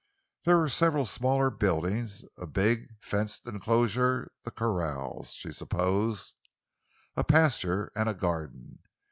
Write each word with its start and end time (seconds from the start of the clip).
There 0.45 0.57
were 0.57 0.67
several 0.69 1.05
smaller 1.05 1.51
buildings; 1.51 2.25
a 2.35 2.47
big, 2.47 2.87
fenced 3.03 3.45
enclosure—the 3.45 4.49
corrals, 4.49 5.33
she 5.33 5.51
supposed; 5.51 6.33
a 7.15 7.23
pasture, 7.23 7.91
and 7.95 8.09
a 8.09 8.15
garden. 8.15 8.79